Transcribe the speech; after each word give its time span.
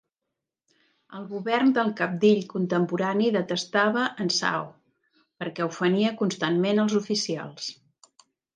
El 1.17 1.27
govern 1.33 1.73
del 1.75 1.91
cabdill 1.99 2.41
contemporani 2.53 3.29
detestava 3.37 4.07
en 4.25 4.33
Shao, 4.39 4.65
perquè 5.45 5.69
ofenia 5.75 6.17
constantment 6.25 6.85
els 6.87 6.97
oficials. 7.05 7.71